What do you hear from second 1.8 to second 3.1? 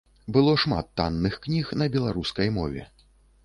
на беларускай мове.